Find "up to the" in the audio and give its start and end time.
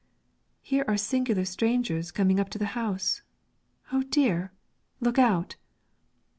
2.39-2.65